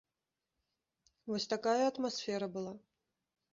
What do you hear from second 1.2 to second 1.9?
Вось такая